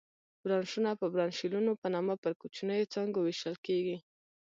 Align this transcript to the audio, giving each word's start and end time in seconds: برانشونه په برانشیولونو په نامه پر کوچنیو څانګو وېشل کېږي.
برانشونه 0.43 0.89
په 0.99 1.05
برانشیولونو 1.13 1.71
په 1.81 1.87
نامه 1.95 2.13
پر 2.23 2.31
کوچنیو 2.41 2.89
څانګو 2.93 3.19
وېشل 3.23 3.55
کېږي. 3.67 3.97